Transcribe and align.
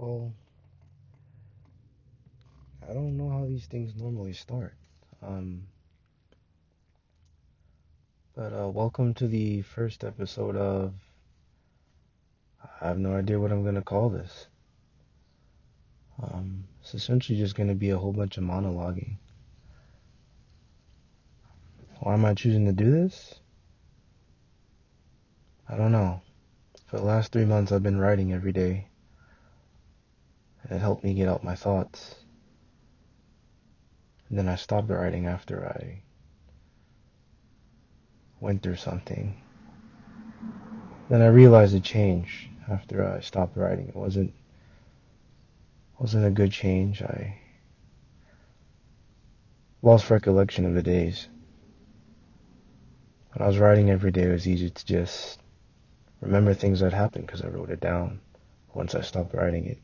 Well, 0.00 0.32
I 2.88 2.94
don't 2.94 3.18
know 3.18 3.28
how 3.28 3.44
these 3.44 3.66
things 3.66 3.94
normally 3.94 4.32
start. 4.32 4.72
Um, 5.22 5.64
but 8.34 8.54
uh, 8.54 8.68
welcome 8.68 9.12
to 9.12 9.28
the 9.28 9.60
first 9.60 10.02
episode 10.02 10.56
of. 10.56 10.94
I 12.80 12.86
have 12.86 12.98
no 12.98 13.14
idea 13.14 13.38
what 13.38 13.52
I'm 13.52 13.62
gonna 13.62 13.82
call 13.82 14.08
this. 14.08 14.46
Um, 16.22 16.64
it's 16.80 16.94
essentially 16.94 17.38
just 17.38 17.54
gonna 17.54 17.74
be 17.74 17.90
a 17.90 17.98
whole 17.98 18.14
bunch 18.14 18.38
of 18.38 18.44
monologuing. 18.44 19.16
Why 21.98 22.14
am 22.14 22.24
I 22.24 22.32
choosing 22.32 22.64
to 22.64 22.72
do 22.72 22.90
this? 22.90 23.34
I 25.68 25.76
don't 25.76 25.92
know. 25.92 26.22
For 26.86 26.96
the 26.96 27.04
last 27.04 27.32
three 27.32 27.44
months, 27.44 27.70
I've 27.70 27.82
been 27.82 28.00
writing 28.00 28.32
every 28.32 28.52
day. 28.52 28.86
It 30.70 30.78
helped 30.78 31.02
me 31.02 31.14
get 31.14 31.28
out 31.28 31.42
my 31.42 31.56
thoughts. 31.56 32.14
And 34.28 34.38
then 34.38 34.48
I 34.48 34.54
stopped 34.54 34.88
writing 34.88 35.26
after 35.26 35.66
I 35.66 36.02
went 38.40 38.62
through 38.62 38.76
something. 38.76 39.36
Then 41.08 41.22
I 41.22 41.26
realized 41.26 41.74
a 41.74 41.80
change 41.80 42.48
after 42.70 43.04
I 43.04 43.20
stopped 43.20 43.56
writing. 43.56 43.88
It 43.88 43.96
wasn't 43.96 44.32
wasn't 45.98 46.24
a 46.24 46.30
good 46.30 46.52
change. 46.52 47.02
I 47.02 47.36
lost 49.82 50.08
recollection 50.08 50.64
of 50.64 50.74
the 50.74 50.82
days. 50.82 51.28
When 53.32 53.44
I 53.44 53.48
was 53.48 53.58
writing 53.58 53.90
every 53.90 54.12
day, 54.12 54.22
it 54.22 54.32
was 54.32 54.46
easy 54.46 54.70
to 54.70 54.86
just 54.86 55.40
remember 56.20 56.54
things 56.54 56.80
that 56.80 56.92
happened 56.92 57.26
because 57.26 57.42
I 57.42 57.48
wrote 57.48 57.70
it 57.70 57.80
down. 57.80 58.20
Once 58.72 58.94
I 58.94 59.00
stopped 59.00 59.34
writing 59.34 59.66
it, 59.66 59.78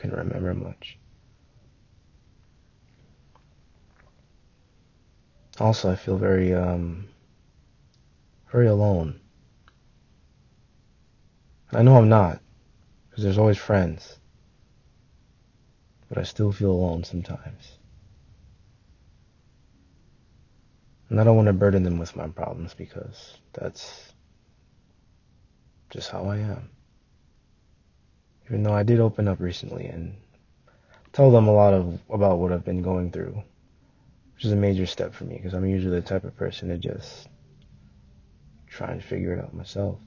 Couldn't 0.00 0.16
remember 0.16 0.54
much. 0.54 0.98
Also, 5.58 5.92
I 5.92 5.96
feel 5.96 6.16
very, 6.16 6.54
um, 6.54 7.06
very 8.50 8.66
alone. 8.66 9.20
I 11.70 11.82
know 11.82 11.98
I'm 11.98 12.08
not, 12.08 12.40
because 13.10 13.24
there's 13.24 13.36
always 13.36 13.58
friends. 13.58 14.18
But 16.08 16.16
I 16.16 16.22
still 16.22 16.50
feel 16.50 16.70
alone 16.70 17.04
sometimes. 17.04 17.76
And 21.10 21.20
I 21.20 21.24
don't 21.24 21.36
want 21.36 21.48
to 21.48 21.52
burden 21.52 21.82
them 21.82 21.98
with 21.98 22.16
my 22.16 22.28
problems 22.28 22.72
because 22.72 23.36
that's 23.52 24.14
just 25.90 26.10
how 26.10 26.24
I 26.24 26.38
am. 26.38 26.70
Even 28.50 28.64
though 28.64 28.74
I 28.74 28.82
did 28.82 28.98
open 28.98 29.28
up 29.28 29.38
recently 29.38 29.86
and 29.86 30.12
tell 31.12 31.30
them 31.30 31.46
a 31.46 31.52
lot 31.52 31.72
of 31.72 32.00
about 32.10 32.38
what 32.38 32.50
I've 32.50 32.64
been 32.64 32.82
going 32.82 33.12
through, 33.12 33.40
which 34.34 34.44
is 34.44 34.50
a 34.50 34.56
major 34.56 34.86
step 34.86 35.14
for 35.14 35.22
me 35.22 35.36
because 35.36 35.54
I'm 35.54 35.66
usually 35.66 36.00
the 36.00 36.06
type 36.06 36.24
of 36.24 36.36
person 36.36 36.68
to 36.68 36.76
just 36.76 37.28
try 38.66 38.90
and 38.90 39.04
figure 39.04 39.34
it 39.34 39.38
out 39.38 39.54
myself. 39.54 39.98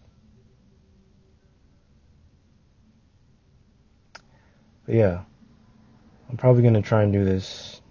But 4.85 4.95
yeah, 4.95 5.21
I'm 6.29 6.35
probably 6.35 6.63
going 6.63 6.73
to 6.73 6.81
try 6.81 7.03
and 7.03 7.13
do 7.13 7.23
this. 7.23 7.81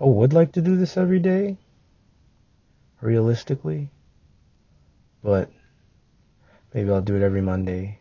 Oh, 0.00 0.10
would 0.12 0.32
like 0.32 0.52
to 0.52 0.62
do 0.62 0.76
this 0.76 0.96
every 0.96 1.20
day, 1.20 1.58
realistically. 3.02 3.90
But 5.22 5.50
maybe 6.72 6.90
I'll 6.90 7.02
do 7.02 7.16
it 7.16 7.22
every 7.22 7.42
Monday. 7.42 7.98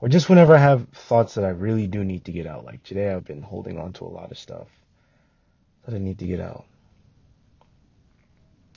Or 0.00 0.08
just 0.08 0.28
whenever 0.28 0.54
I 0.54 0.58
have 0.58 0.88
thoughts 0.88 1.34
that 1.34 1.44
I 1.44 1.50
really 1.50 1.86
do 1.86 2.02
need 2.04 2.24
to 2.24 2.32
get 2.32 2.46
out. 2.46 2.64
Like 2.64 2.82
today, 2.82 3.12
I've 3.12 3.24
been 3.24 3.42
holding 3.42 3.78
on 3.78 3.92
to 3.94 4.04
a 4.04 4.08
lot 4.08 4.30
of 4.30 4.38
stuff 4.38 4.68
that 5.84 5.94
I 5.94 5.98
need 5.98 6.18
to 6.20 6.26
get 6.26 6.40
out. 6.40 6.64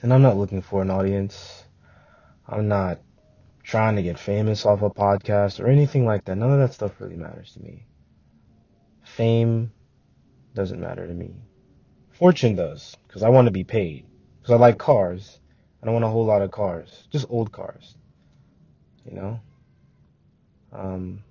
And 0.01 0.13
I'm 0.13 0.21
not 0.21 0.35
looking 0.35 0.61
for 0.61 0.81
an 0.81 0.91
audience. 0.91 1.63
I'm 2.45 2.67
not 2.67 2.99
trying 3.63 3.95
to 3.95 4.03
get 4.03 4.19
famous 4.19 4.65
off 4.65 4.81
a 4.81 4.89
podcast 4.89 5.61
or 5.61 5.67
anything 5.67 6.05
like 6.05 6.25
that. 6.25 6.35
None 6.35 6.51
of 6.51 6.59
that 6.59 6.73
stuff 6.73 6.99
really 6.99 7.15
matters 7.15 7.53
to 7.53 7.61
me. 7.61 7.85
Fame 9.03 9.71
doesn't 10.53 10.81
matter 10.81 11.07
to 11.07 11.13
me. 11.13 11.33
Fortune 12.11 12.55
does, 12.55 12.97
because 13.07 13.23
I 13.23 13.29
want 13.29 13.45
to 13.47 13.51
be 13.51 13.63
paid. 13.63 14.05
Because 14.41 14.55
I 14.55 14.57
like 14.57 14.77
cars. 14.77 15.39
I 15.81 15.85
don't 15.85 15.93
want 15.93 16.05
a 16.05 16.09
whole 16.09 16.25
lot 16.25 16.41
of 16.41 16.51
cars. 16.51 17.07
Just 17.11 17.27
old 17.29 17.53
cars. 17.53 17.95
You 19.05 19.15
know? 19.15 19.39
Um, 20.73 21.23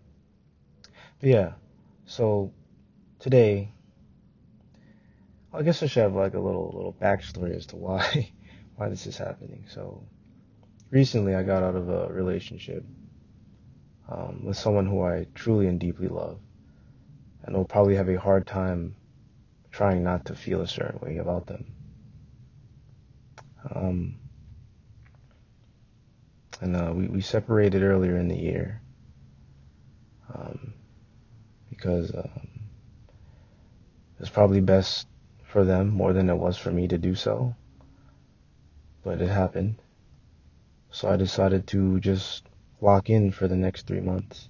but 1.21 1.29
yeah. 1.29 1.53
So 2.07 2.53
today, 3.19 3.73
I 5.53 5.63
guess 5.63 5.83
I 5.83 5.87
should 5.87 6.03
have 6.03 6.15
like 6.15 6.35
a 6.35 6.41
little 6.41 6.73
little 6.75 6.93
backstory 6.93 7.57
as 7.57 7.67
to 7.67 7.77
why 7.77 8.31
why 8.77 8.89
this 8.89 9.07
is 9.07 9.17
happening. 9.17 9.67
So 9.69 10.05
recently, 10.91 11.35
I 11.35 11.43
got 11.43 11.63
out 11.63 11.75
of 11.75 11.89
a 11.89 12.09
relationship 12.09 12.85
um, 14.09 14.45
with 14.45 14.57
someone 14.57 14.87
who 14.87 15.03
I 15.03 15.27
truly 15.35 15.67
and 15.67 15.81
deeply 15.81 16.09
love, 16.09 16.39
and 17.45 17.57
will 17.57 17.65
probably 17.65 17.97
have 17.97 18.09
a 18.09 18.19
hard 18.19 18.47
time 18.47 18.95
trying 19.71 20.05
not 20.05 20.27
to 20.27 20.35
feel 20.35 20.61
a 20.61 20.69
certain 20.69 21.01
way 21.01 21.19
about 21.19 21.47
them. 21.47 21.67
Um, 23.75 24.17
and 26.61 26.77
uh, 26.77 26.93
we 26.95 27.07
we 27.07 27.21
separated 27.21 27.83
earlier 27.83 28.17
in 28.17 28.29
the 28.29 28.37
year 28.37 28.82
um, 30.35 30.75
because 31.71 32.15
um, 32.15 32.31
it 34.17 34.21
was 34.21 34.31
probably 34.31 34.61
best 34.61 35.07
for 35.45 35.65
them 35.65 35.89
more 35.89 36.13
than 36.13 36.31
it 36.31 36.35
was 36.35 36.57
for 36.57 36.71
me 36.71 36.89
to 36.89 36.99
do 36.99 37.15
so. 37.15 37.55
But 39.03 39.21
it 39.21 39.29
happened. 39.29 39.77
So 40.91 41.09
I 41.11 41.17
decided 41.17 41.67
to 41.69 41.99
just 42.01 42.45
lock 42.81 43.11
in 43.11 43.33
for 43.33 43.49
the 43.49 43.57
next 43.57 43.87
three 43.87 44.01
months 44.01 44.49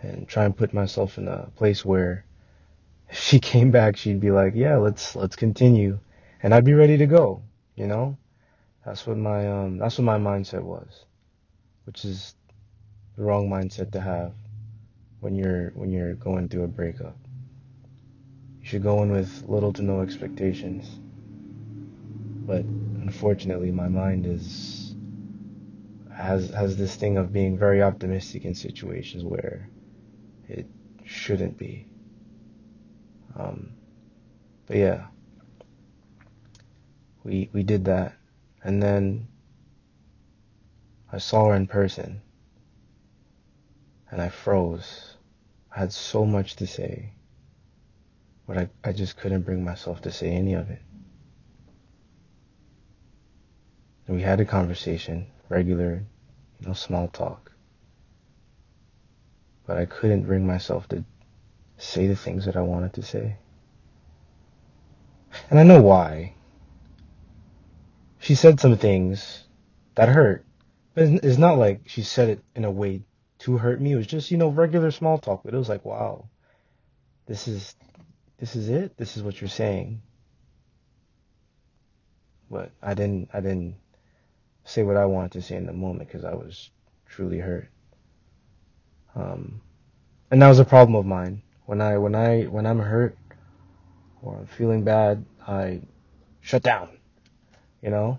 and 0.00 0.26
try 0.28 0.44
and 0.44 0.56
put 0.56 0.72
myself 0.72 1.18
in 1.18 1.28
a 1.28 1.50
place 1.56 1.84
where 1.84 2.24
if 3.10 3.18
she 3.18 3.38
came 3.40 3.70
back, 3.70 3.96
she'd 3.96 4.20
be 4.20 4.30
like, 4.30 4.52
yeah, 4.54 4.76
let's, 4.76 5.16
let's 5.16 5.36
continue. 5.36 5.98
And 6.42 6.54
I'd 6.54 6.64
be 6.64 6.74
ready 6.74 6.96
to 6.98 7.06
go, 7.06 7.42
you 7.74 7.86
know? 7.86 8.16
That's 8.84 9.06
what 9.06 9.16
my, 9.16 9.46
um, 9.46 9.78
that's 9.78 9.98
what 9.98 10.04
my 10.04 10.18
mindset 10.18 10.62
was, 10.62 11.04
which 11.84 12.04
is 12.04 12.34
the 13.16 13.24
wrong 13.24 13.48
mindset 13.48 13.92
to 13.92 14.00
have 14.00 14.32
when 15.20 15.34
you're, 15.34 15.70
when 15.70 15.90
you're 15.90 16.14
going 16.14 16.48
through 16.48 16.64
a 16.64 16.68
breakup. 16.68 17.16
You 18.60 18.66
should 18.66 18.82
go 18.82 19.02
in 19.02 19.10
with 19.10 19.44
little 19.48 19.72
to 19.74 19.82
no 19.82 20.00
expectations. 20.00 21.00
But 22.46 22.64
unfortunately, 22.64 23.70
my 23.70 23.88
mind 23.88 24.26
is, 24.26 24.94
has, 26.14 26.50
has 26.50 26.76
this 26.76 26.96
thing 26.96 27.16
of 27.16 27.32
being 27.32 27.58
very 27.58 27.82
optimistic 27.82 28.44
in 28.44 28.54
situations 28.54 29.24
where 29.24 29.68
it 30.48 30.66
shouldn't 31.04 31.56
be. 31.56 31.86
Um, 33.36 33.70
but 34.66 34.76
yeah, 34.76 35.06
we 37.24 37.48
we 37.52 37.62
did 37.62 37.84
that, 37.86 38.14
and 38.62 38.82
then 38.82 39.28
I 41.12 41.18
saw 41.18 41.48
her 41.48 41.54
in 41.54 41.66
person, 41.66 42.20
and 44.10 44.20
I 44.20 44.28
froze. 44.28 45.14
I 45.74 45.80
had 45.80 45.92
so 45.92 46.24
much 46.24 46.56
to 46.56 46.66
say, 46.66 47.12
but 48.46 48.56
I, 48.58 48.68
I 48.82 48.92
just 48.92 49.16
couldn't 49.16 49.42
bring 49.42 49.64
myself 49.64 50.02
to 50.02 50.10
say 50.10 50.30
any 50.30 50.54
of 50.54 50.70
it. 50.70 50.80
And 54.06 54.16
we 54.16 54.22
had 54.22 54.40
a 54.40 54.46
conversation, 54.46 55.26
regular, 55.48 56.02
you 56.60 56.66
know, 56.66 56.72
small 56.72 57.08
talk. 57.08 57.52
But 59.66 59.76
I 59.76 59.84
couldn't 59.84 60.22
bring 60.22 60.46
myself 60.46 60.88
to 60.88 61.04
say 61.76 62.06
the 62.06 62.16
things 62.16 62.46
that 62.46 62.56
I 62.56 62.62
wanted 62.62 62.94
to 62.94 63.02
say. 63.02 63.36
And 65.50 65.58
I 65.58 65.62
know 65.62 65.82
why. 65.82 66.34
She 68.18 68.34
said 68.34 68.60
some 68.60 68.78
things 68.78 69.44
that 69.94 70.08
hurt. 70.08 70.44
But 70.94 71.04
it's 71.22 71.38
not 71.38 71.58
like 71.58 71.82
she 71.86 72.02
said 72.02 72.30
it 72.30 72.42
in 72.56 72.64
a 72.64 72.70
way 72.70 73.02
to 73.40 73.58
hurt 73.58 73.80
me. 73.80 73.92
It 73.92 73.96
was 73.96 74.06
just, 74.06 74.30
you 74.30 74.36
know, 74.36 74.48
regular 74.48 74.90
small 74.90 75.18
talk. 75.18 75.42
But 75.44 75.54
it 75.54 75.58
was 75.58 75.68
like, 75.68 75.84
wow, 75.84 76.28
this 77.26 77.48
is, 77.48 77.74
this 78.38 78.56
is 78.56 78.68
it? 78.68 78.96
This 78.96 79.16
is 79.16 79.22
what 79.22 79.40
you're 79.40 79.48
saying. 79.48 80.02
But 82.50 82.72
I 82.82 82.94
didn't, 82.94 83.30
I 83.32 83.40
didn't 83.40 83.76
say 84.64 84.82
what 84.82 84.96
I 84.96 85.06
wanted 85.06 85.32
to 85.32 85.42
say 85.42 85.56
in 85.56 85.66
the 85.66 85.72
moment 85.72 86.08
because 86.08 86.24
I 86.24 86.34
was 86.34 86.70
truly 87.06 87.38
hurt. 87.38 87.68
Um, 89.14 89.60
and 90.30 90.42
that 90.42 90.48
was 90.48 90.58
a 90.58 90.64
problem 90.64 90.94
of 90.94 91.06
mine. 91.06 91.42
When 91.66 91.80
I 91.80 91.98
when 91.98 92.14
I 92.14 92.44
when 92.44 92.66
I'm 92.66 92.78
hurt 92.78 93.16
or 94.22 94.38
I'm 94.38 94.46
feeling 94.46 94.84
bad, 94.84 95.24
I 95.46 95.80
shut 96.40 96.62
down. 96.62 96.88
You 97.82 97.90
know? 97.90 98.18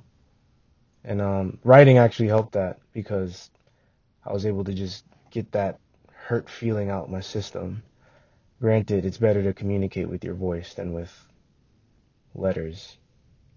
And 1.03 1.21
um 1.21 1.59
writing 1.63 1.97
actually 1.97 2.27
helped 2.27 2.53
that 2.53 2.79
because 2.93 3.49
I 4.25 4.33
was 4.33 4.45
able 4.45 4.63
to 4.65 4.73
just 4.73 5.05
get 5.31 5.51
that 5.53 5.79
hurt 6.11 6.49
feeling 6.49 6.89
out 6.89 7.11
my 7.11 7.21
system. 7.21 7.83
Granted, 8.59 9.05
it's 9.05 9.17
better 9.17 9.43
to 9.43 9.53
communicate 9.53 10.09
with 10.09 10.23
your 10.23 10.35
voice 10.35 10.73
than 10.73 10.93
with 10.93 11.11
letters. 12.35 12.97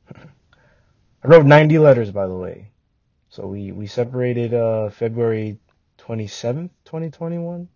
I 0.14 1.28
wrote 1.28 1.46
90 1.46 1.78
letters, 1.78 2.10
by 2.10 2.26
the 2.26 2.34
way. 2.34 2.70
So 3.28 3.46
we, 3.46 3.72
we 3.72 3.86
separated, 3.86 4.54
uh, 4.54 4.90
February 4.90 5.58
27th, 5.98 6.70
2021. 6.84 7.69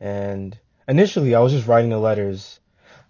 And 0.00 0.58
initially 0.88 1.34
I 1.34 1.40
was 1.40 1.52
just 1.52 1.66
writing 1.66 1.90
the 1.90 1.98
letters. 1.98 2.60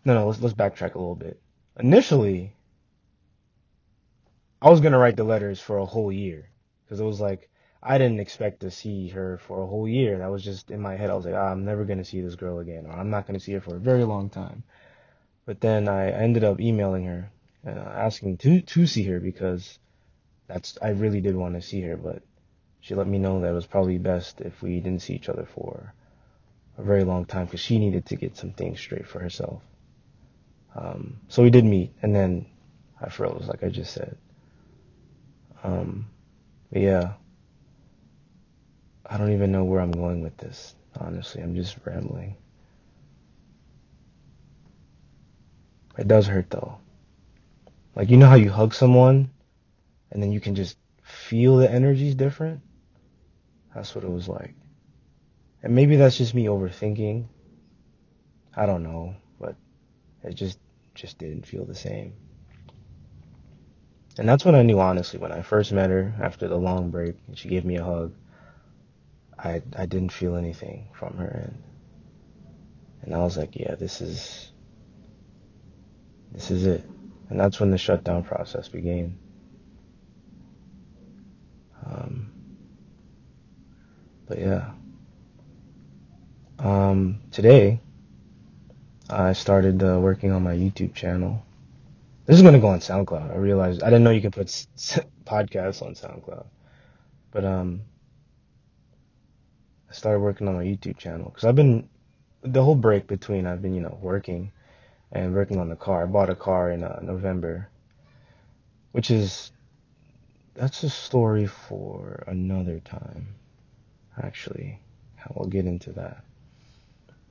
No, 0.04 0.14
no, 0.14 0.26
let's, 0.26 0.40
let's 0.40 0.54
backtrack 0.54 0.94
a 0.94 0.98
little 0.98 1.16
bit. 1.16 1.40
Initially, 1.78 2.54
I 4.62 4.70
was 4.70 4.80
going 4.80 4.92
to 4.92 4.98
write 4.98 5.16
the 5.16 5.24
letters 5.24 5.60
for 5.60 5.78
a 5.78 5.86
whole 5.86 6.10
year 6.10 6.48
because 6.84 7.00
it 7.00 7.04
was 7.04 7.20
like, 7.20 7.50
I 7.88 7.98
didn't 7.98 8.18
expect 8.18 8.60
to 8.60 8.70
see 8.70 9.08
her 9.10 9.38
for 9.38 9.62
a 9.62 9.66
whole 9.66 9.86
year. 9.86 10.18
That 10.18 10.30
was 10.30 10.42
just 10.42 10.72
in 10.72 10.80
my 10.80 10.96
head. 10.96 11.08
I 11.08 11.14
was 11.14 11.24
like, 11.24 11.34
ah, 11.34 11.52
I'm 11.52 11.64
never 11.64 11.84
going 11.84 11.98
to 11.98 12.04
see 12.04 12.20
this 12.20 12.34
girl 12.34 12.58
again, 12.58 12.84
or 12.86 12.92
I'm 12.92 13.10
not 13.10 13.26
going 13.26 13.38
to 13.38 13.44
see 13.44 13.52
her 13.52 13.60
for 13.60 13.76
a 13.76 13.80
very 13.80 14.02
long 14.02 14.28
time. 14.28 14.64
But 15.44 15.60
then 15.60 15.88
I 15.88 16.10
ended 16.10 16.42
up 16.42 16.60
emailing 16.60 17.04
her, 17.04 17.30
uh, 17.64 17.70
asking 17.70 18.38
to 18.38 18.60
to 18.60 18.86
see 18.88 19.04
her 19.04 19.20
because 19.20 19.78
that's 20.48 20.76
I 20.82 20.88
really 20.88 21.20
did 21.20 21.36
want 21.36 21.54
to 21.54 21.62
see 21.62 21.80
her, 21.82 21.96
but 21.96 22.22
she 22.80 22.96
let 22.96 23.06
me 23.06 23.18
know 23.18 23.40
that 23.40 23.50
it 23.50 23.54
was 23.54 23.66
probably 23.66 23.98
best 23.98 24.40
if 24.40 24.62
we 24.62 24.80
didn't 24.80 25.02
see 25.02 25.14
each 25.14 25.28
other 25.28 25.46
for 25.54 25.94
a 26.78 26.82
very 26.82 27.04
long 27.04 27.24
time 27.24 27.44
because 27.46 27.60
she 27.60 27.78
needed 27.78 28.06
to 28.06 28.16
get 28.16 28.36
some 28.36 28.50
things 28.50 28.80
straight 28.80 29.06
for 29.06 29.20
herself. 29.20 29.62
Um, 30.74 31.18
so 31.28 31.44
we 31.44 31.50
did 31.50 31.64
meet, 31.64 31.92
and 32.02 32.14
then 32.14 32.46
I 33.00 33.10
froze, 33.10 33.46
like 33.46 33.62
I 33.62 33.68
just 33.68 33.92
said. 33.92 34.16
Um, 35.62 36.06
but 36.72 36.82
yeah, 36.82 37.12
I 39.08 39.18
don't 39.18 39.32
even 39.32 39.52
know 39.52 39.64
where 39.64 39.80
I'm 39.80 39.92
going 39.92 40.22
with 40.22 40.36
this. 40.36 40.74
Honestly, 40.98 41.42
I'm 41.42 41.54
just 41.54 41.76
rambling. 41.84 42.36
It 45.98 46.08
does 46.08 46.26
hurt 46.26 46.50
though. 46.50 46.78
Like 47.94 48.10
you 48.10 48.16
know 48.16 48.26
how 48.26 48.34
you 48.34 48.50
hug 48.50 48.74
someone 48.74 49.30
and 50.10 50.22
then 50.22 50.32
you 50.32 50.40
can 50.40 50.54
just 50.54 50.76
feel 51.02 51.56
the 51.56 51.70
energy's 51.70 52.14
different? 52.14 52.60
That's 53.74 53.94
what 53.94 54.04
it 54.04 54.10
was 54.10 54.28
like. 54.28 54.54
And 55.62 55.74
maybe 55.74 55.96
that's 55.96 56.18
just 56.18 56.34
me 56.34 56.46
overthinking. 56.46 57.26
I 58.54 58.66
don't 58.66 58.82
know, 58.82 59.14
but 59.38 59.54
it 60.22 60.34
just 60.34 60.58
just 60.94 61.18
didn't 61.18 61.46
feel 61.46 61.64
the 61.64 61.74
same. 61.74 62.14
And 64.18 64.28
that's 64.28 64.44
when 64.44 64.54
I 64.54 64.62
knew 64.62 64.80
honestly 64.80 65.18
when 65.18 65.32
I 65.32 65.42
first 65.42 65.72
met 65.72 65.90
her 65.90 66.14
after 66.20 66.48
the 66.48 66.56
long 66.56 66.90
break 66.90 67.16
and 67.26 67.36
she 67.36 67.48
gave 67.48 67.64
me 67.64 67.76
a 67.76 67.84
hug. 67.84 68.12
I 69.38 69.62
I 69.76 69.86
didn't 69.86 70.12
feel 70.12 70.36
anything 70.36 70.88
from 70.94 71.16
her 71.18 71.50
and 71.52 71.62
and 73.02 73.14
I 73.14 73.18
was 73.18 73.36
like, 73.36 73.56
yeah, 73.56 73.74
this 73.76 74.00
is 74.00 74.52
this 76.32 76.50
is 76.50 76.66
it. 76.66 76.84
And 77.30 77.40
that's 77.40 77.60
when 77.60 77.70
the 77.70 77.78
shutdown 77.78 78.24
process 78.24 78.68
began. 78.68 79.18
Um, 81.84 82.32
but 84.26 84.38
yeah. 84.38 84.70
Um, 86.58 87.20
today, 87.30 87.80
I 89.10 89.32
started 89.34 89.82
uh, 89.82 89.98
working 90.00 90.32
on 90.32 90.42
my 90.42 90.54
YouTube 90.54 90.94
channel. 90.94 91.44
This 92.26 92.36
is 92.36 92.42
going 92.42 92.54
to 92.54 92.60
go 92.60 92.68
on 92.68 92.80
SoundCloud. 92.80 93.32
I 93.32 93.36
realized 93.36 93.82
I 93.82 93.86
didn't 93.86 94.04
know 94.04 94.10
you 94.10 94.22
could 94.22 94.32
put 94.32 94.48
s- 94.48 94.68
podcasts 95.24 95.82
on 95.82 95.94
SoundCloud. 95.94 96.46
But 97.30 97.44
um, 97.44 97.82
started 99.96 100.20
working 100.20 100.46
on 100.46 100.54
my 100.54 100.64
YouTube 100.64 100.98
channel 100.98 101.30
because 101.30 101.44
I've 101.44 101.56
been 101.56 101.88
the 102.42 102.62
whole 102.62 102.74
break 102.74 103.06
between 103.06 103.46
I've 103.46 103.62
been 103.62 103.74
you 103.74 103.80
know 103.80 103.98
working 104.00 104.52
and 105.10 105.34
working 105.34 105.58
on 105.58 105.68
the 105.68 105.76
car. 105.76 106.02
I 106.02 106.06
bought 106.06 106.30
a 106.30 106.34
car 106.34 106.70
in 106.70 106.84
uh, 106.84 107.00
November, 107.02 107.68
which 108.92 109.10
is 109.10 109.50
that's 110.54 110.82
a 110.82 110.90
story 110.90 111.46
for 111.46 112.22
another 112.26 112.80
time. 112.80 113.28
Actually, 114.22 114.78
we'll 115.34 115.48
get 115.48 115.66
into 115.66 115.92
that. 115.92 116.22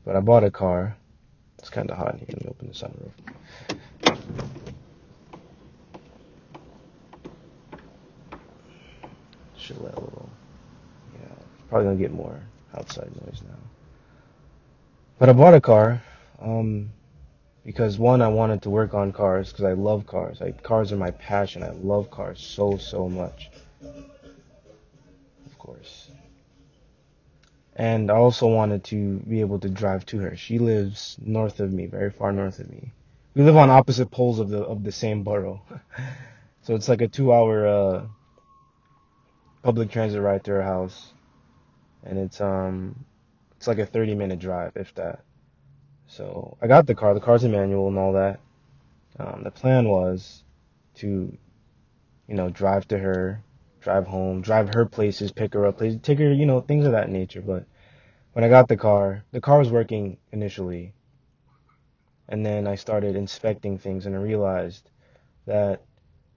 But 0.04 0.16
I 0.16 0.20
bought 0.20 0.44
a 0.44 0.52
car. 0.52 0.98
It's 1.60 1.70
kind 1.70 1.90
of 1.90 1.98
hot 1.98 2.14
in 2.14 2.20
here. 2.20 2.28
Let 2.30 2.44
me 2.44 2.50
open 2.50 2.68
the 2.68 2.74
sunroof. 2.74 3.12
Should 9.58 9.82
let 9.82 9.96
a 9.96 10.00
little. 10.00 10.30
Yeah, 11.14 11.36
probably 11.70 11.86
gonna 11.86 11.98
get 11.98 12.12
more 12.12 12.40
outside 12.78 13.10
noise 13.26 13.42
now. 13.48 13.58
But 15.18 15.30
I 15.30 15.34
bought 15.34 15.54
a 15.54 15.62
car. 15.62 16.02
Um, 16.42 16.92
because 17.66 17.98
one, 17.98 18.22
I 18.22 18.28
wanted 18.28 18.62
to 18.62 18.70
work 18.70 18.94
on 18.94 19.12
cars 19.12 19.52
because 19.52 19.66
I 19.66 19.74
love 19.74 20.06
cars. 20.06 20.40
Like 20.40 20.62
cars 20.62 20.92
are 20.92 20.98
my 20.98 21.12
passion. 21.12 21.64
I 21.64 21.72
love 21.72 22.12
cars 22.12 22.40
so 22.40 22.78
so 22.78 23.10
much. 23.10 23.50
Of 23.82 25.58
course. 25.58 26.10
And 27.76 28.12
I 28.12 28.16
also 28.16 28.48
wanted 28.48 28.84
to 28.86 29.18
be 29.20 29.42
able 29.42 29.60
to 29.60 29.70
drive 29.70 30.06
to 30.08 30.20
her. 30.20 30.38
She 30.38 30.60
lives 30.60 31.18
north 31.20 31.60
of 31.60 31.74
me, 31.74 31.88
very 31.88 32.12
far 32.12 32.32
north 32.32 32.60
of 32.60 32.70
me. 32.70 32.92
We 33.34 33.44
live 33.44 33.58
on 33.58 33.70
opposite 33.70 34.12
poles 34.12 34.40
of 34.40 34.50
the 34.50 34.60
of 34.60 34.84
the 34.84 34.92
same 34.92 35.24
borough. 35.24 35.62
so 36.62 36.76
it's 36.76 36.88
like 36.88 37.02
a 37.02 37.08
2-hour 37.08 37.68
uh 37.68 38.04
public 39.64 39.90
transit 39.90 40.22
ride 40.22 40.44
to 40.44 40.52
her 40.52 40.62
house. 40.62 41.14
And 42.06 42.20
it's 42.20 42.40
um 42.40 43.06
it's 43.58 43.68
like 43.68 43.80
a 43.80 43.86
30 43.86 44.16
minute 44.16 44.40
drive 44.40 44.74
if 44.76 44.94
that. 44.96 45.22
So 46.08 46.58
I 46.62 46.68
got 46.68 46.86
the 46.86 46.96
car. 46.96 47.14
The 47.14 47.20
car's 47.20 47.44
a 47.44 47.50
manual 47.50 47.88
and 47.88 47.98
all 47.98 48.14
that. 48.14 48.40
Um, 49.20 49.44
the 49.44 49.52
plan 49.52 49.88
was 49.88 50.44
to, 50.96 51.38
you 52.28 52.36
know, 52.36 52.50
drive 52.50 52.88
to 52.90 52.98
her, 52.98 53.42
drive 53.82 54.08
home, 54.08 54.42
drive 54.42 54.74
her 54.74 54.86
places, 54.86 55.32
pick 55.32 55.54
her 55.54 55.66
up, 55.66 55.78
places, 55.78 56.00
take 56.02 56.20
her, 56.20 56.32
you 56.32 56.46
know, 56.46 56.62
things 56.62 56.86
of 56.86 56.92
that 56.92 57.10
nature. 57.10 57.42
But 57.42 57.66
when 58.34 58.44
I 58.44 58.50
got 58.50 58.68
the 58.68 58.78
car, 58.78 59.24
the 59.32 59.42
car 59.42 59.58
was 59.58 59.72
working 59.72 60.18
initially. 60.32 60.94
And 62.28 62.46
then 62.46 62.68
I 62.68 62.76
started 62.76 63.16
inspecting 63.16 63.78
things 63.78 64.06
and 64.06 64.16
I 64.16 64.20
realized 64.20 64.90
that, 65.46 65.84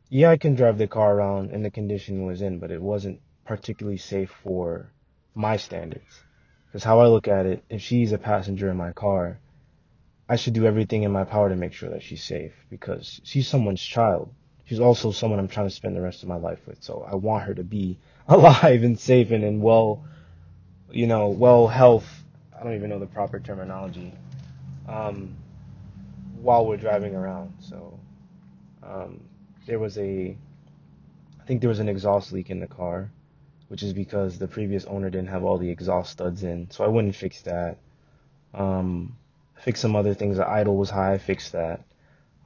yeah, 0.09 0.31
I 0.31 0.37
can 0.37 0.55
drive 0.55 0.79
the 0.79 0.87
car 0.87 1.17
around 1.17 1.50
in 1.50 1.62
the 1.62 1.71
condition 1.71 2.23
it 2.23 2.26
was 2.26 2.43
in, 2.43 2.59
but 2.59 2.71
it 2.71 2.81
wasn't 2.81 3.21
particularly 3.44 3.99
safe 3.99 4.31
for 4.31 4.93
my 5.38 5.57
standards. 5.57 6.23
Because 6.66 6.85
how 6.85 7.00
I 7.00 7.07
look 7.07 7.28
at 7.28 7.47
it, 7.47 7.64
if 7.71 7.80
she's 7.80 8.12
a 8.12 8.18
passenger 8.18 8.71
in 8.71 8.76
my 8.76 8.92
car, 8.92 9.38
I 10.28 10.37
should 10.37 10.52
do 10.52 10.66
everything 10.66 11.04
in 11.04 11.12
my 11.12 11.25
power 11.25 11.49
to 11.49 11.57
make 11.57 11.73
sure 11.73 11.88
that 11.90 12.02
she's 12.02 12.23
safe 12.23 12.52
because 12.68 13.21
she's 13.25 13.49
someone's 13.49 13.80
child. 13.80 14.30
She's 14.66 14.80
also 14.80 15.12
someone 15.12 15.38
I'm 15.38 15.49
trying 15.49 15.68
to 15.68 15.75
spend 15.75 15.97
the 15.97 16.02
rest 16.02 16.23
of 16.23 16.28
my 16.28 16.37
life 16.37 16.59
with. 16.66 16.83
So 16.83 17.07
I 17.11 17.14
want 17.14 17.45
her 17.45 17.54
to 17.54 17.64
be 17.64 17.99
alive 18.28 18.83
and 18.83 18.99
safe 18.99 19.30
and 19.30 19.42
in 19.42 19.62
well, 19.62 20.04
you 20.90 21.07
know, 21.07 21.28
well 21.28 21.68
health. 21.68 22.07
I 22.59 22.62
don't 22.62 22.75
even 22.75 22.90
know 22.90 22.99
the 22.99 23.07
proper 23.07 23.40
terminology. 23.40 24.12
Um, 24.87 25.37
while 26.40 26.66
we're 26.66 26.76
driving 26.76 27.14
around. 27.14 27.54
So, 27.61 27.99
um, 28.83 29.21
there 29.66 29.78
was 29.78 29.99
a, 29.99 30.37
I 31.40 31.45
think 31.45 31.61
there 31.61 31.68
was 31.68 31.80
an 31.80 31.88
exhaust 31.88 32.33
leak 32.33 32.50
in 32.50 32.61
the 32.61 32.66
car, 32.66 33.11
which 33.68 33.82
is 33.82 33.92
because 33.92 34.38
the 34.38 34.48
previous 34.48 34.84
owner 34.87 35.10
didn't 35.10 35.28
have 35.28 35.44
all 35.44 35.58
the 35.58 35.70
exhaust 35.70 36.12
studs 36.12 36.42
in. 36.42 36.70
So 36.70 36.84
I 36.84 36.88
wouldn't 36.88 37.16
fix 37.16 37.42
that. 37.42 37.78
Um, 38.54 39.16
fix 39.60 39.80
some 39.80 39.96
other 39.96 40.14
things. 40.14 40.38
The 40.38 40.48
idle 40.48 40.76
was 40.76 40.90
high, 40.90 41.18
fix 41.18 41.50
that. 41.50 41.82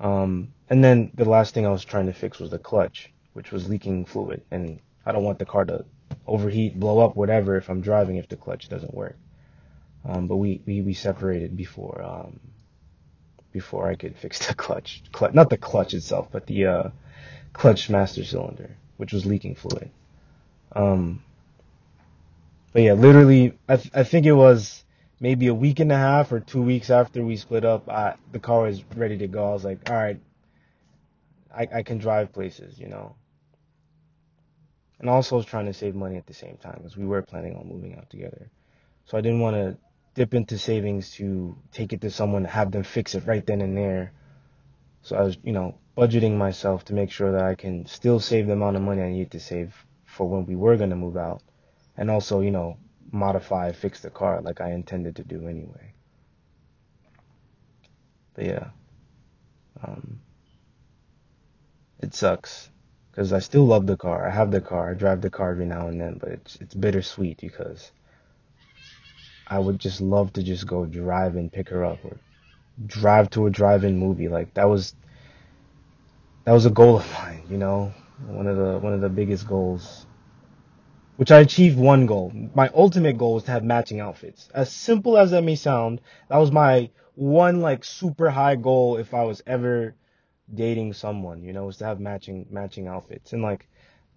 Um, 0.01 0.55
and 0.71 0.83
then 0.83 1.13
the 1.15 1.25
last 1.29 1.55
thing 1.55 1.67
I 1.67 1.71
was 1.71 1.85
trying 1.85 2.07
to 2.07 2.13
fix 2.13 2.39
was 2.39 2.51
the 2.51 2.59
clutch, 2.59 3.13
which 3.35 3.53
was 3.53 3.69
leaking 3.69 4.07
fluid. 4.07 4.43
And 4.51 4.81
I 5.07 5.13
don't 5.13 5.25
want 5.25 5.39
the 5.39 5.47
car 5.47 5.65
to 5.67 5.85
overheat, 6.27 6.79
blow 6.81 7.01
up, 7.01 7.17
whatever 7.17 7.57
if 7.57 7.71
I'm 7.71 7.83
driving 7.83 8.17
if 8.17 8.29
the 8.29 8.37
clutch 8.37 8.69
doesn't 8.69 8.95
work. 8.95 9.17
Um, 10.05 10.29
but 10.29 10.37
we, 10.37 10.63
we, 10.67 10.83
we 10.83 10.95
separated 10.95 11.57
before, 11.57 12.03
um, 12.03 12.41
before 13.53 13.89
I 13.89 13.97
could 13.97 14.17
fix 14.17 14.47
the 14.49 14.55
clutch, 14.55 15.03
clutch, 15.13 15.35
not 15.35 15.51
the 15.51 15.59
clutch 15.59 15.95
itself, 15.95 16.29
but 16.33 16.47
the, 16.47 16.67
uh, 16.67 16.89
clutch 17.53 17.91
master 17.91 18.25
cylinder, 18.25 18.77
which 18.99 19.13
was 19.13 19.27
leaking 19.27 19.55
fluid. 19.57 19.91
Um, 20.75 21.23
but 22.73 22.83
yeah, 22.83 22.95
literally, 22.95 23.59
I, 23.69 23.77
th- 23.77 23.91
I 23.95 24.05
think 24.05 24.27
it 24.27 24.33
was, 24.33 24.83
maybe 25.23 25.47
a 25.47 25.55
week 25.55 25.79
and 25.79 25.93
a 25.93 25.97
half 25.97 26.33
or 26.33 26.41
two 26.41 26.61
weeks 26.61 26.91
after 26.91 27.25
we 27.25 27.37
split 27.37 27.65
up, 27.65 27.89
I, 27.89 28.17
the 28.33 28.41
car 28.41 28.63
was 28.63 28.83
ready 28.97 29.17
to 29.19 29.29
go. 29.29 29.51
I 29.51 29.53
was 29.53 29.65
like, 29.65 29.89
all 29.89 29.97
right, 29.97 30.21
I, 31.55 31.69
I 31.77 31.83
can 31.85 31.99
drive 31.99 32.33
places, 32.33 32.77
you 32.79 32.89
know. 32.89 33.15
And 34.99 35.09
also 35.09 35.41
trying 35.43 35.67
to 35.67 35.75
save 35.75 35.95
money 35.95 36.17
at 36.17 36.27
the 36.27 36.35
same 36.35 36.57
time 36.57 36.79
because 36.79 36.97
we 36.97 37.07
were 37.07 37.23
planning 37.23 37.57
on 37.57 37.69
moving 37.69 37.97
out 37.97 38.11
together. 38.11 38.51
So 39.05 39.17
I 39.17 39.21
didn't 39.21 39.41
want 39.41 39.55
to 39.57 39.77
dip 40.15 40.35
into 40.35 40.59
savings 40.59 41.13
to 41.13 41.57
take 41.73 41.93
it 41.93 42.01
to 42.01 42.11
someone, 42.11 42.45
have 42.45 42.73
them 42.73 42.83
fix 42.83 43.15
it 43.15 43.25
right 43.27 43.47
then 43.47 43.61
and 43.61 43.77
there. 43.77 44.13
So 45.03 45.17
I 45.17 45.23
was, 45.23 45.39
you 45.45 45.53
know, 45.53 45.77
budgeting 45.97 46.37
myself 46.37 46.85
to 46.87 46.95
make 46.95 47.13
sure 47.13 47.33
that 47.33 47.45
I 47.45 47.55
can 47.55 47.87
still 47.87 48.19
save 48.19 48.49
the 48.49 48.55
amount 48.55 48.77
of 48.77 48.83
money 48.83 49.03
I 49.03 49.11
need 49.11 49.31
to 49.33 49.41
save 49.41 49.75
for 50.13 50.29
when 50.29 50.45
we 50.47 50.55
were 50.55 50.77
going 50.77 50.91
to 50.91 50.97
move 50.97 51.17
out. 51.17 51.43
And 51.97 52.11
also, 52.11 52.41
you 52.41 52.51
know, 52.51 52.77
modify, 53.11 53.73
fix 53.73 54.01
the 54.01 54.11
car 54.11 54.41
like 54.43 54.61
I 54.61 54.73
intended 54.73 55.17
to 55.17 55.25
do 55.25 55.49
anyway. 55.49 55.95
But 58.35 58.45
yeah, 58.45 58.69
um, 59.83 60.21
it 62.01 62.15
sucks 62.15 62.71
because 63.11 63.33
I 63.33 63.39
still 63.41 63.67
love 63.67 63.87
the 63.87 63.97
car. 63.97 64.27
I 64.27 64.31
have 64.31 64.51
the 64.51 64.61
car. 64.61 64.91
I 64.91 64.95
drive 64.95 65.21
the 65.21 65.31
car 65.31 65.51
every 65.51 65.67
now 65.67 65.89
and 65.89 66.01
then, 66.01 66.19
but 66.19 66.31
it's 66.31 66.57
it's 66.57 66.75
bittersweet 66.75 67.41
because 67.41 67.93
I 69.47 69.59
would 69.59 69.79
just 69.79 70.01
love 70.01 70.33
to 70.35 70.43
just 70.43 70.67
go 70.67 70.87
drive 70.87 71.37
and 71.37 71.53
pick 71.53 71.69
her 71.69 71.85
up 71.85 72.05
or 72.05 72.21
drive 72.87 73.31
to 73.31 73.47
a 73.47 73.51
drive-in 73.51 73.99
movie. 73.99 74.29
Like 74.29 74.55
that 74.55 74.69
was 74.69 74.95
that 76.45 76.53
was 76.53 76.67
a 76.67 76.71
goal 76.71 76.97
of 76.97 77.13
mine, 77.19 77.43
you 77.51 77.59
know, 77.59 77.93
one 78.27 78.47
of 78.47 78.57
the 78.57 78.79
one 78.79 78.93
of 78.93 79.01
the 79.01 79.09
biggest 79.09 79.47
goals. 79.47 80.07
Which 81.17 81.31
I 81.31 81.41
achieved 81.41 81.79
one 81.79 82.07
goal. 82.07 82.33
My 82.55 82.71
ultimate 82.75 83.19
goal 83.19 83.35
was 83.35 83.45
to 83.45 83.51
have 83.51 83.65
matching 83.65 84.01
outfits. 84.01 84.49
As 84.55 84.73
simple 84.73 85.19
as 85.19 85.31
that 85.31 85.45
may 85.45 85.57
sound, 85.57 86.01
that 86.29 86.39
was 86.39 86.51
my 86.51 86.91
one 87.15 87.61
like 87.61 87.85
super 87.85 88.31
high 88.31 88.57
goal 88.57 88.97
if 88.97 89.13
I 89.13 89.25
was 89.25 89.43
ever 89.47 89.95
dating 90.53 90.95
someone, 90.95 91.43
you 91.43 91.53
know, 91.53 91.67
was 91.67 91.77
to 91.79 91.85
have 91.85 92.01
matching 92.01 92.47
matching 92.51 92.89
outfits. 92.89 93.33
And 93.33 93.43
like 93.43 93.69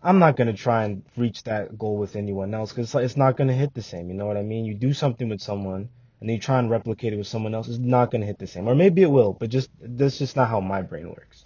I'm 0.02 0.20
not 0.20 0.36
gonna 0.36 0.54
try 0.54 0.86
and 0.86 1.04
reach 1.18 1.44
that 1.44 1.78
goal 1.78 1.98
with 1.98 2.16
anyone 2.16 2.54
else 2.54 2.72
because 2.72 2.86
it's, 2.86 2.94
like, 2.94 3.06
it's 3.06 3.18
not 3.18 3.38
gonna 3.38 3.54
hit 3.54 3.74
the 3.74 3.82
same. 3.82 4.10
You 4.10 4.16
know 4.16 4.26
what 4.26 4.38
I 4.38 4.44
mean? 4.44 4.66
You 4.66 4.74
do 4.74 4.94
something 4.94 5.30
with 5.30 5.42
someone 5.42 5.90
and 6.20 6.30
then 6.30 6.36
you 6.36 6.42
try 6.42 6.60
and 6.60 6.70
replicate 6.70 7.14
it 7.14 7.18
with 7.18 7.28
someone 7.28 7.54
else. 7.54 7.68
It's 7.68 7.78
not 7.78 8.12
gonna 8.12 8.26
hit 8.26 8.40
the 8.40 8.48
same, 8.48 8.68
or 8.68 8.76
maybe 8.76 9.02
it 9.02 9.12
will, 9.12 9.34
but 9.34 9.50
just 9.50 9.70
that's 9.82 10.18
just 10.18 10.36
not 10.36 10.50
how 10.50 10.60
my 10.60 10.82
brain 10.82 11.10
works. 11.10 11.44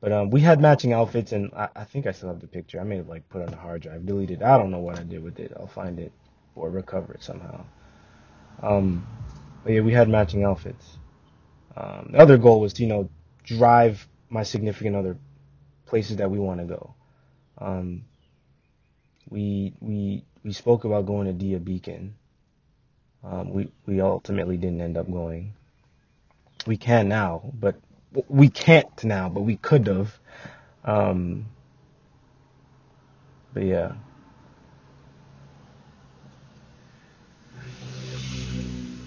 But 0.00 0.12
um, 0.12 0.30
we 0.30 0.40
had 0.40 0.60
matching 0.60 0.92
outfits, 0.92 1.32
and 1.32 1.50
I, 1.54 1.68
I 1.74 1.84
think 1.84 2.06
I 2.06 2.12
still 2.12 2.28
have 2.28 2.40
the 2.40 2.46
picture. 2.46 2.80
I 2.80 2.84
may 2.84 2.96
have 2.96 3.08
like 3.08 3.28
put 3.28 3.42
on 3.42 3.48
the 3.48 3.56
hard 3.56 3.82
drive, 3.82 4.06
deleted. 4.06 4.42
I 4.42 4.56
don't 4.56 4.70
know 4.70 4.78
what 4.78 4.98
I 4.98 5.02
did 5.02 5.22
with 5.22 5.40
it. 5.40 5.52
I'll 5.56 5.66
find 5.66 5.98
it 5.98 6.12
or 6.54 6.70
recover 6.70 7.14
it 7.14 7.22
somehow. 7.22 7.64
Um, 8.62 9.06
but 9.64 9.72
yeah, 9.72 9.80
we 9.80 9.92
had 9.92 10.08
matching 10.08 10.44
outfits. 10.44 10.98
Um, 11.76 12.10
the 12.12 12.18
other 12.18 12.38
goal 12.38 12.60
was 12.60 12.72
to 12.74 12.82
you 12.82 12.88
know 12.88 13.10
drive 13.44 14.06
my 14.30 14.42
significant 14.42 14.96
other 14.96 15.16
places 15.86 16.16
that 16.16 16.30
we 16.30 16.38
want 16.38 16.60
to 16.60 16.66
go. 16.66 16.94
Um, 17.58 18.04
we 19.28 19.74
we 19.80 20.24
we 20.44 20.52
spoke 20.52 20.84
about 20.84 21.06
going 21.06 21.26
to 21.26 21.32
Dia 21.32 21.58
Beacon. 21.58 22.14
Um, 23.24 23.50
we 23.50 23.70
we 23.86 24.00
ultimately 24.00 24.56
didn't 24.56 24.80
end 24.80 24.96
up 24.96 25.10
going. 25.10 25.54
We 26.66 26.76
can 26.76 27.08
now, 27.08 27.50
but 27.54 27.76
we 28.28 28.50
can't 28.50 29.04
now, 29.04 29.28
but 29.28 29.42
we 29.42 29.56
could 29.58 29.86
have. 29.88 30.18
Um, 30.84 31.52
but 33.52 33.64
yeah, 33.64 33.94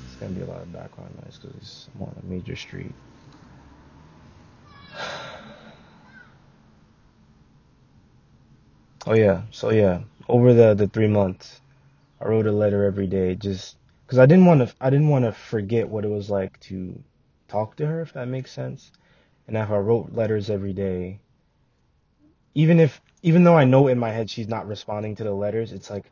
it's 0.05 0.15
gonna 0.17 0.33
be 0.33 0.41
a 0.41 0.47
lot 0.47 0.61
of 0.63 0.71
background 0.71 1.15
noise 1.23 1.39
because 1.41 1.89
I'm 1.95 2.03
on 2.03 2.19
a 2.21 2.25
major 2.25 2.55
street. 2.55 2.97
Oh 9.07 9.15
yeah, 9.15 9.43
so 9.51 9.71
yeah, 9.71 10.03
over 10.29 10.53
the 10.53 10.75
the 10.75 10.87
three 10.87 11.07
months, 11.07 11.61
I 12.21 12.25
wrote 12.27 12.47
a 12.47 12.51
letter 12.53 12.85
every 12.85 13.07
day, 13.07 13.35
just 13.35 13.77
because 14.07 14.19
I 14.19 14.25
didn't 14.27 14.45
want 14.45 14.67
to 14.67 14.75
I 14.81 14.89
didn't 14.91 15.09
want 15.09 15.25
to 15.25 15.33
forget 15.33 15.89
what 15.89 16.05
it 16.05 16.09
was 16.09 16.29
like 16.29 16.59
to 16.61 17.03
talk 17.51 17.75
to 17.75 17.85
her, 17.85 18.01
if 18.01 18.13
that 18.13 18.27
makes 18.27 18.51
sense. 18.51 18.91
And 19.47 19.57
if 19.57 19.69
I 19.69 19.77
wrote 19.77 20.13
letters 20.13 20.49
every 20.49 20.73
day, 20.73 21.19
even 22.55 22.79
if 22.79 23.01
even 23.21 23.43
though 23.43 23.57
I 23.57 23.65
know 23.65 23.87
in 23.87 23.99
my 23.99 24.11
head 24.11 24.29
she's 24.29 24.47
not 24.47 24.67
responding 24.67 25.15
to 25.15 25.23
the 25.23 25.33
letters, 25.33 25.71
it's 25.73 25.89
like 25.89 26.05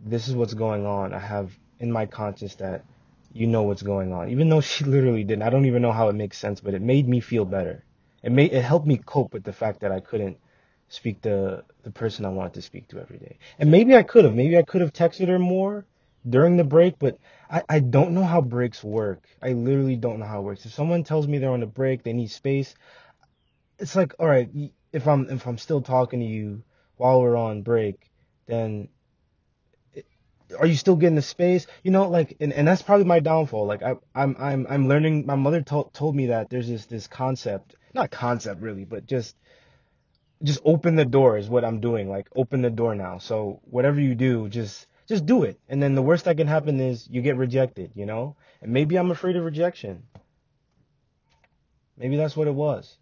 this 0.00 0.28
is 0.28 0.34
what's 0.34 0.54
going 0.54 0.86
on. 0.86 1.14
I 1.14 1.18
have 1.18 1.50
in 1.80 1.90
my 1.90 2.06
conscience 2.06 2.54
that 2.56 2.84
you 3.32 3.46
know 3.46 3.62
what's 3.62 3.82
going 3.82 4.12
on. 4.12 4.28
Even 4.28 4.48
though 4.48 4.60
she 4.60 4.84
literally 4.84 5.24
didn't. 5.24 5.42
I 5.42 5.50
don't 5.50 5.66
even 5.66 5.82
know 5.82 5.92
how 5.92 6.08
it 6.08 6.14
makes 6.14 6.38
sense, 6.38 6.60
but 6.60 6.74
it 6.74 6.82
made 6.82 7.08
me 7.08 7.20
feel 7.20 7.44
better. 7.44 7.84
It 8.22 8.32
made 8.32 8.52
it 8.52 8.62
helped 8.62 8.86
me 8.86 8.98
cope 8.98 9.32
with 9.32 9.44
the 9.44 9.52
fact 9.52 9.80
that 9.80 9.92
I 9.92 10.00
couldn't 10.00 10.38
speak 10.88 11.22
to 11.22 11.64
the 11.82 11.90
person 11.90 12.24
I 12.24 12.28
wanted 12.28 12.54
to 12.54 12.62
speak 12.62 12.88
to 12.88 13.00
every 13.00 13.18
day. 13.18 13.38
And 13.58 13.70
maybe 13.70 13.96
I 13.96 14.02
could 14.02 14.24
have. 14.24 14.34
Maybe 14.34 14.56
I 14.56 14.62
could 14.62 14.80
have 14.80 14.92
texted 14.92 15.28
her 15.28 15.38
more 15.38 15.84
during 16.28 16.56
the 16.56 16.64
break, 16.64 16.98
but 16.98 17.18
I, 17.50 17.62
I 17.68 17.80
don't 17.80 18.12
know 18.12 18.24
how 18.24 18.40
breaks 18.40 18.82
work. 18.82 19.24
I 19.42 19.52
literally 19.52 19.96
don't 19.96 20.18
know 20.18 20.26
how 20.26 20.40
it 20.40 20.44
works. 20.44 20.66
If 20.66 20.72
someone 20.72 21.04
tells 21.04 21.28
me 21.28 21.38
they're 21.38 21.50
on 21.50 21.62
a 21.62 21.66
break, 21.66 22.02
they 22.02 22.12
need 22.12 22.30
space, 22.30 22.74
it's 23.78 23.96
like, 23.96 24.14
all 24.18 24.26
right, 24.26 24.48
if 24.92 25.06
I'm 25.08 25.28
if 25.30 25.46
I'm 25.46 25.58
still 25.58 25.82
talking 25.82 26.20
to 26.20 26.26
you 26.26 26.62
while 26.96 27.20
we're 27.20 27.36
on 27.36 27.62
break, 27.62 28.10
then 28.46 28.88
are 30.58 30.66
you 30.66 30.76
still 30.76 30.96
getting 30.96 31.16
the 31.16 31.22
space? 31.22 31.66
You 31.82 31.90
know, 31.90 32.08
like, 32.08 32.36
and, 32.40 32.52
and 32.52 32.66
that's 32.68 32.82
probably 32.82 33.06
my 33.06 33.20
downfall. 33.20 33.66
Like, 33.66 33.82
I, 33.82 33.94
I'm, 34.14 34.36
I'm, 34.38 34.66
I'm 34.68 34.88
learning. 34.88 35.26
My 35.26 35.34
mother 35.34 35.62
told 35.62 35.92
told 35.94 36.14
me 36.14 36.26
that 36.26 36.50
there's 36.50 36.68
this, 36.68 36.86
this 36.86 37.06
concept, 37.06 37.74
not 37.94 38.10
concept 38.10 38.60
really, 38.60 38.84
but 38.84 39.06
just 39.06 39.36
just 40.42 40.60
open 40.64 40.94
the 40.96 41.04
door 41.04 41.38
is 41.38 41.48
what 41.48 41.64
I'm 41.64 41.80
doing. 41.80 42.08
Like 42.08 42.28
open 42.36 42.62
the 42.62 42.70
door 42.70 42.94
now. 42.94 43.18
So 43.18 43.60
whatever 43.64 44.00
you 44.00 44.14
do, 44.14 44.48
just 44.48 44.86
just 45.08 45.26
do 45.26 45.44
it. 45.44 45.60
And 45.68 45.82
then 45.82 45.94
the 45.94 46.02
worst 46.02 46.24
that 46.24 46.36
can 46.36 46.46
happen 46.46 46.80
is 46.80 47.08
you 47.08 47.22
get 47.22 47.36
rejected, 47.36 47.92
you 47.94 48.06
know? 48.06 48.36
And 48.62 48.72
maybe 48.72 48.96
I'm 48.96 49.10
afraid 49.10 49.36
of 49.36 49.44
rejection. 49.44 50.04
Maybe 51.96 52.16
that's 52.16 52.36
what 52.36 52.48
it 52.48 52.54
was. 52.54 52.96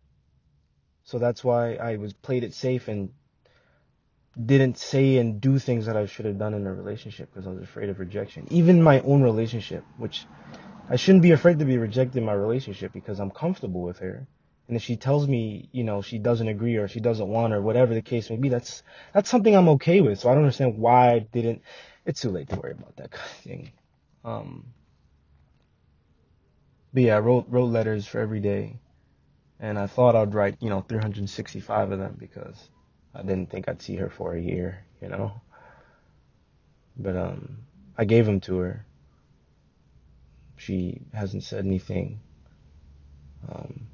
So 1.05 1.19
that's 1.19 1.43
why 1.43 1.75
I 1.75 1.97
was 1.97 2.13
played 2.13 2.45
it 2.45 2.55
safe 2.55 2.89
and 2.89 3.11
didn't 4.47 4.79
say 4.79 5.19
and 5.19 5.41
do 5.41 5.59
things 5.59 5.87
that 5.87 5.97
I 5.97 6.07
should 6.07 6.25
have 6.27 6.39
done 6.39 6.55
in 6.55 6.67
a 6.67 6.73
relationship 6.73 7.31
because 7.33 7.47
I 7.47 7.51
was 7.51 7.63
afraid 7.63 7.89
of 7.89 7.99
rejection. 7.99 8.47
Even 8.51 8.83
my 8.83 9.01
own 9.01 9.23
relationship, 9.23 9.85
which 9.99 10.27
I 10.89 10.97
shouldn't 10.97 11.23
be 11.23 11.33
afraid 11.33 11.59
to 11.59 11.65
be 11.65 11.79
rejected 11.79 12.19
in 12.19 12.25
my 12.25 12.33
relationship 12.33 12.93
because 12.93 13.21
I'm 13.21 13.31
comfortable 13.31 13.83
with 13.83 13.99
her 13.99 14.27
and 14.69 14.77
if 14.77 14.83
she 14.83 14.97
tells 14.97 15.27
me, 15.29 15.69
you 15.73 15.85
know, 15.85 16.03
she 16.03 16.19
doesn't 16.19 16.49
agree 16.49 16.77
or 16.77 16.89
she 16.89 17.01
doesn't 17.01 17.29
want 17.29 17.53
or 17.53 17.61
whatever 17.61 17.95
the 17.95 18.03
case 18.03 18.31
may 18.31 18.37
be, 18.37 18.49
that's 18.49 18.83
that's 19.13 19.29
something 19.29 19.55
I'm 19.55 19.69
okay 19.71 20.01
with. 20.01 20.21
So 20.21 20.31
I 20.31 20.35
don't 20.35 20.45
understand 20.45 20.79
why 20.79 21.13
I 21.13 21.19
didn't. 21.19 21.63
It's 22.05 22.21
too 22.21 22.31
late 22.31 22.49
to 22.51 22.57
worry 22.57 22.73
about 22.73 22.97
that 22.97 23.11
kind 23.11 23.25
of 23.31 23.37
thing. 23.39 23.73
Um, 24.25 24.67
but 26.93 27.05
yeah, 27.05 27.17
I 27.17 27.21
wrote 27.21 27.47
wrote 27.49 27.67
letters 27.71 28.07
for 28.07 28.21
every 28.21 28.41
day, 28.41 28.79
and 29.61 29.79
I 29.79 29.87
thought 29.87 30.17
I'd 30.17 30.35
write, 30.35 30.57
you 30.61 30.69
know, 30.69 30.81
365 30.81 31.93
of 31.93 31.99
them 31.99 32.17
because 32.19 32.57
I 33.15 33.23
didn't 33.23 33.51
think 33.51 33.69
I'd 33.69 33.83
see 33.83 33.97
her 33.97 34.11
for 34.11 34.35
a 34.35 34.41
year, 34.41 34.85
you 35.01 35.09
know. 35.09 35.41
But 36.97 37.17
um, 37.17 37.59
I 37.97 38.05
gave 38.05 38.27
them 38.27 38.41
to 38.43 38.59
her. 38.59 38.87
She 40.57 41.01
hasn't 41.13 41.45
said 41.45 41.65
anything. 41.65 42.21
Um, 43.49 43.89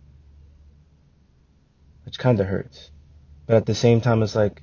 which 2.05 2.19
kind 2.19 2.41
of 2.41 2.47
hurts. 2.47 2.91
But 3.47 3.57
at 3.57 3.67
the 3.67 3.75
same 3.75 4.01
time, 4.01 4.23
it's 4.23 4.35
like 4.35 4.63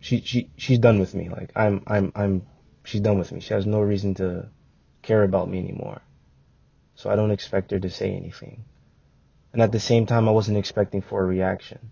she 0.00 0.22
she 0.22 0.50
she's 0.56 0.78
done 0.78 0.98
with 0.98 1.14
me. 1.14 1.28
Like 1.28 1.52
I'm 1.54 1.82
I'm 1.86 2.12
I'm 2.16 2.42
she's 2.84 3.00
done 3.00 3.18
with 3.18 3.32
me. 3.32 3.40
She 3.40 3.54
has 3.54 3.66
no 3.66 3.80
reason 3.80 4.14
to 4.14 4.48
care 5.02 5.22
about 5.22 5.48
me 5.48 5.58
anymore. 5.58 6.00
So 6.94 7.10
I 7.10 7.16
don't 7.16 7.30
expect 7.30 7.70
her 7.70 7.80
to 7.80 7.90
say 7.90 8.14
anything. 8.14 8.64
And 9.52 9.62
at 9.62 9.72
the 9.72 9.80
same 9.80 10.06
time, 10.06 10.28
I 10.28 10.32
wasn't 10.32 10.58
expecting 10.58 11.02
for 11.02 11.22
a 11.22 11.26
reaction. 11.26 11.90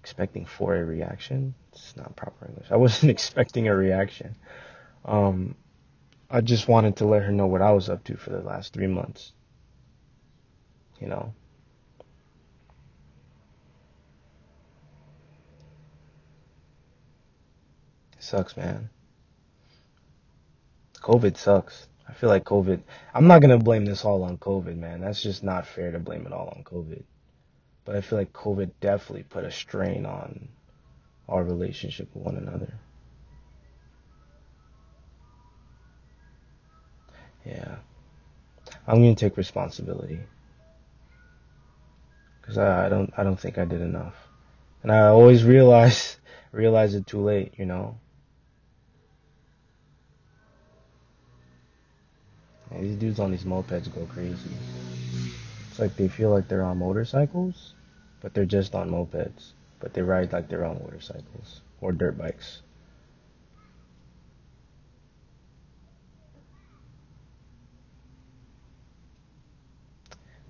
Expecting 0.00 0.46
for 0.46 0.74
a 0.74 0.84
reaction? 0.84 1.54
It's 1.72 1.96
not 1.96 2.16
proper 2.16 2.46
English. 2.46 2.68
I 2.70 2.76
wasn't 2.76 3.10
expecting 3.16 3.68
a 3.68 3.76
reaction. 3.76 4.36
Um, 5.04 5.56
I 6.30 6.40
just 6.40 6.68
wanted 6.68 6.96
to 6.96 7.06
let 7.06 7.22
her 7.22 7.32
know 7.32 7.46
what 7.46 7.62
I 7.62 7.72
was 7.72 7.88
up 7.88 8.02
to 8.04 8.16
for 8.16 8.30
the 8.30 8.40
last 8.40 8.72
three 8.72 8.88
months. 8.88 9.32
You 11.00 11.08
know, 11.08 11.34
Sucks, 18.26 18.56
man. 18.56 18.90
COVID 20.96 21.36
sucks. 21.36 21.86
I 22.08 22.12
feel 22.12 22.28
like 22.28 22.42
COVID. 22.42 22.82
I'm 23.14 23.28
not 23.28 23.40
gonna 23.40 23.56
blame 23.56 23.84
this 23.84 24.04
all 24.04 24.24
on 24.24 24.36
COVID, 24.36 24.76
man. 24.76 25.00
That's 25.00 25.22
just 25.22 25.44
not 25.44 25.64
fair 25.64 25.92
to 25.92 26.00
blame 26.00 26.26
it 26.26 26.32
all 26.32 26.48
on 26.48 26.64
COVID. 26.64 27.04
But 27.84 27.94
I 27.94 28.00
feel 28.00 28.18
like 28.18 28.32
COVID 28.32 28.72
definitely 28.80 29.22
put 29.22 29.44
a 29.44 29.52
strain 29.52 30.06
on 30.06 30.48
our 31.28 31.44
relationship 31.44 32.08
with 32.14 32.24
one 32.24 32.36
another. 32.36 32.74
Yeah. 37.44 37.76
I'm 38.88 38.96
gonna 38.96 39.14
take 39.14 39.36
responsibility 39.36 40.18
because 42.40 42.58
I, 42.58 42.86
I 42.86 42.88
don't 42.88 43.12
I 43.16 43.22
don't 43.22 43.38
think 43.38 43.56
I 43.56 43.64
did 43.64 43.82
enough, 43.82 44.16
and 44.82 44.90
I 44.90 45.06
always 45.06 45.44
realize 45.54 46.16
realize 46.50 46.96
it 46.96 47.06
too 47.06 47.20
late. 47.20 47.54
You 47.56 47.66
know. 47.66 48.00
These 52.80 52.96
dudes 52.96 53.20
on 53.20 53.30
these 53.30 53.44
mopeds 53.44 53.92
go 53.94 54.06
crazy. 54.06 54.50
It's 55.70 55.78
like 55.78 55.96
they 55.96 56.08
feel 56.08 56.30
like 56.30 56.48
they're 56.48 56.62
on 56.62 56.78
motorcycles, 56.78 57.74
but 58.20 58.34
they're 58.34 58.44
just 58.44 58.74
on 58.74 58.90
mopeds. 58.90 59.52
But 59.80 59.94
they 59.94 60.02
ride 60.02 60.32
like 60.32 60.48
they're 60.48 60.64
on 60.64 60.78
motorcycles 60.82 61.60
or 61.80 61.92
dirt 61.92 62.16
bikes. 62.18 62.62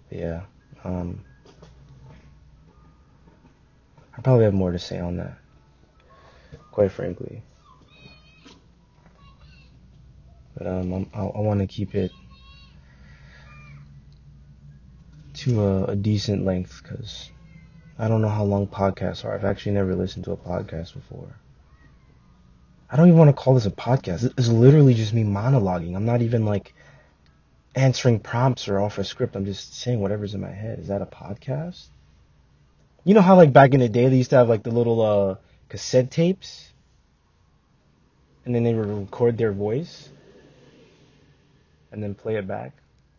But 0.09 0.19
yeah. 0.19 0.41
Um, 0.85 1.25
I 4.17 4.21
probably 4.23 4.45
have 4.45 4.55
more 4.55 4.73
to 4.73 4.79
say 4.79 4.99
on 4.99 5.17
that, 5.17 5.37
quite 6.71 6.93
frankly. 6.93 7.43
But 10.57 10.67
um, 10.67 10.93
I'm, 10.93 11.11
I, 11.15 11.21
I 11.21 11.41
want 11.41 11.61
to 11.61 11.67
keep 11.67 11.95
it 11.95 12.11
to 15.35 15.63
a, 15.63 15.85
a 15.85 15.97
decent 15.97 16.45
length 16.45 16.81
because 16.83 17.31
I 17.99 18.09
don't 18.09 18.23
know 18.23 18.29
how 18.29 18.45
long 18.45 18.67
podcasts 18.67 19.25
are. 19.25 19.35
I've 19.35 19.45
actually 19.45 19.73
never 19.73 19.95
listened 19.95 20.25
to 20.25 20.33
a 20.33 20.37
podcast 20.37 20.95
before. 20.95 21.37
I 22.91 22.97
don't 22.97 23.09
even 23.09 23.19
want 23.19 23.29
to 23.29 23.43
call 23.43 23.55
this 23.55 23.67
a 23.67 23.71
podcast. 23.71 24.33
It's 24.39 24.49
literally 24.49 24.95
just 24.95 25.13
me 25.13 25.25
monologuing. 25.25 25.97
I'm 25.97 26.05
not 26.05 26.23
even 26.23 26.47
like 26.47 26.73
answering 27.75 28.21
prompts 28.21 28.69
or 28.69 28.81
off 28.81 28.99
a 28.99 29.05
script. 29.05 29.37
I'm 29.37 29.45
just 29.45 29.75
saying 29.75 30.01
whatever's 30.01 30.35
in 30.35 30.41
my 30.41 30.53
head. 30.53 30.79
Is 30.79 30.89
that 30.89 31.03
a 31.03 31.07
podcast? 31.07 31.87
You 33.05 33.15
know 33.15 33.23
how 33.23 33.37
like 33.37 33.53
back 33.53 33.75
in 33.75 33.81
the 33.81 33.89
day 33.89 34.09
they 34.09 34.17
used 34.17 34.31
to 34.31 34.37
have 34.37 34.49
like 34.49 34.63
the 34.63 34.71
little 34.71 35.01
uh, 35.03 35.37
cassette 35.69 36.11
tapes, 36.11 36.73
and 38.45 38.55
then 38.55 38.65
they 38.65 38.75
would 38.75 38.89
record 38.89 39.37
their 39.37 39.53
voice, 39.53 40.09
and 41.97 42.03
then 42.03 42.15
play 42.15 42.37
it 42.37 42.47
back. 42.47 42.75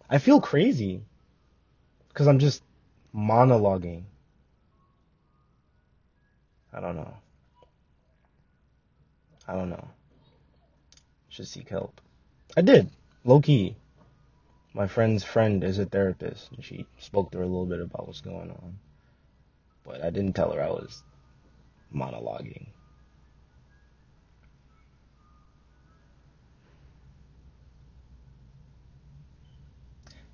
I 0.07 0.19
feel 0.19 0.39
crazy 0.39 1.01
because 2.09 2.27
I'm 2.27 2.37
just 2.37 2.61
monologuing. 3.13 4.03
I 6.71 6.79
don't 6.79 6.95
know. 6.95 7.11
I 9.47 9.53
don't 9.53 9.71
know. 9.71 9.87
Should 11.29 11.47
seek 11.47 11.69
help. 11.69 11.99
I 12.55 12.61
did, 12.61 12.91
low 13.25 13.41
key. 13.41 13.75
My 14.75 14.85
friend's 14.85 15.23
friend 15.23 15.63
is 15.63 15.79
a 15.79 15.85
therapist, 15.85 16.51
and 16.51 16.63
she 16.63 16.85
spoke 16.99 17.31
to 17.31 17.39
her 17.39 17.43
a 17.43 17.47
little 17.47 17.65
bit 17.65 17.81
about 17.81 18.05
what's 18.05 18.21
going 18.21 18.51
on. 18.51 18.77
But 19.83 20.03
I 20.03 20.11
didn't 20.11 20.33
tell 20.33 20.51
her 20.51 20.61
I 20.61 20.69
was 20.69 21.01
monologuing. 21.93 22.67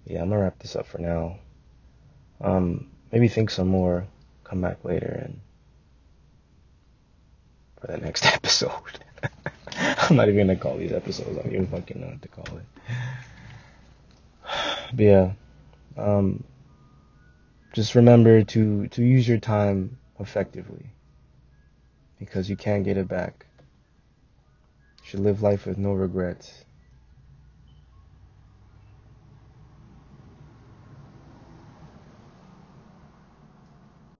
Yeah, 0.05 0.22
I'm 0.22 0.29
gonna 0.29 0.41
wrap 0.41 0.60
this 0.60 0.75
up 0.75 0.86
for 0.86 1.00
now. 1.00 1.38
Um, 2.41 2.88
maybe 3.12 3.27
think 3.27 3.50
some 3.50 3.67
more, 3.67 4.05
come 4.43 4.62
back 4.62 4.83
later 4.83 5.22
and 5.24 5.39
for 7.79 7.88
the 7.88 7.98
next 7.98 8.25
episode. 8.33 8.72
I'm 9.77 10.15
not 10.15 10.27
even 10.27 10.48
gonna 10.48 10.60
call 10.60 10.77
these 10.77 10.91
episodes. 10.91 11.38
I 11.38 11.41
don't 11.41 11.53
even 11.53 11.67
fucking 11.67 12.00
know 12.00 12.07
what 12.07 12.22
to 12.22 12.27
call 12.27 12.57
it. 12.57 12.65
But 14.95 15.03
yeah, 15.03 15.31
um, 15.98 16.43
just 17.74 17.95
remember 17.95 18.43
to 18.43 18.88
to 18.89 19.03
use 19.03 19.27
your 19.27 19.39
time 19.39 19.98
effectively 20.19 20.93
because 22.19 22.50
you 22.50 22.55
can't 22.55 22.83
get 22.83 22.98
it 22.98 23.07
back. 23.07 23.48
You 25.01 25.10
should 25.10 25.19
live 25.22 25.41
life 25.41 25.65
with 25.65 25.77
no 25.77 25.93
regrets. 25.93 26.65